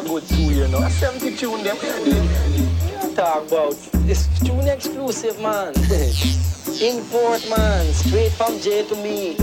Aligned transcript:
a 0.00 0.08
good 0.08 0.26
two, 0.28 0.42
you 0.54 0.68
know. 0.68 0.78
A 0.78 0.90
70 0.90 1.36
tune 1.36 1.62
them. 1.62 1.76
Talk 3.14 3.46
about 3.48 3.74
this 4.06 4.28
tune 4.40 4.66
exclusive, 4.68 5.40
man. 5.40 5.74
Import, 6.80 7.44
man. 7.50 7.92
Straight 7.92 8.32
from 8.32 8.58
J 8.60 8.86
to 8.88 8.96
me. 8.96 9.36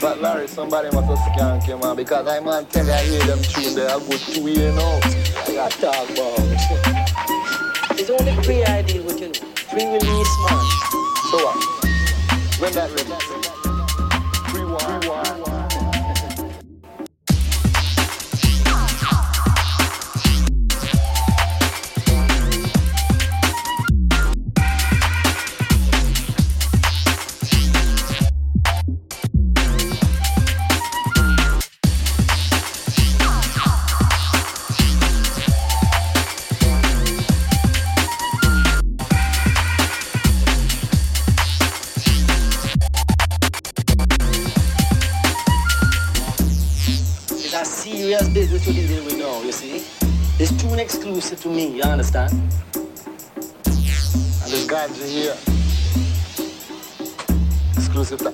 But 0.00 0.20
Larry, 0.20 0.48
somebody 0.48 0.90
must 0.90 1.08
have 1.08 1.18
skank 1.18 1.68
you, 1.68 1.78
man, 1.78 1.96
because 1.96 2.26
I 2.26 2.40
man 2.40 2.66
tell 2.66 2.84
you 2.84 2.92
I 2.92 3.02
hear 3.02 3.22
them 3.22 3.40
tune, 3.42 3.74
they 3.74 3.86
are 3.86 4.00
good 4.00 4.20
two, 4.20 4.48
you 4.50 4.72
know. 4.72 5.00
I 5.46 5.54
got 5.54 5.70
talk 5.72 6.10
about. 6.10 6.38
It's 7.98 8.10
only 8.10 8.34
pre-ideal 8.44 9.04
with, 9.04 9.20
you 9.20 9.28
know, 9.28 9.52
pre-release, 9.70 10.34
man. 10.44 10.64
So 11.30 11.36
what? 11.44 11.56
When 12.60 12.72
that. 12.74 12.90
Pre-war. 14.48 15.51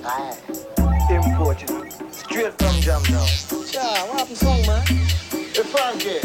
I. 0.09 0.35
Imported, 1.11 1.69
straight 2.11 2.53
from 2.59 2.81
Jam 2.81 3.01
now. 3.11 3.25
Yeah, 3.71 4.05
what 4.07 4.19
happened 4.19 4.37
song, 4.37 4.65
man? 4.65 4.85
Hey, 4.85 5.63
Frankie, 5.63 6.19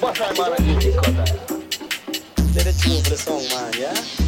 what 0.00 0.14
time 0.14 0.34
man 0.36 0.52
I 0.52 0.56
give 0.58 0.82
you 0.82 0.92
cut 0.92 1.16
that? 1.16 1.40
Let 2.54 2.66
it 2.66 2.78
tune 2.78 3.02
for 3.02 3.10
the 3.10 3.16
song, 3.16 3.42
man, 3.50 3.72
yeah? 3.78 4.25